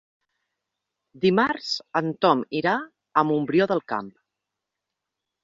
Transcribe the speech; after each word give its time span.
Dimarts 1.25 1.67
en 1.99 2.09
Tom 2.27 2.41
irà 2.61 2.73
a 2.85 3.25
Montbrió 3.33 3.69
del 3.75 3.85
Camp. 3.95 4.11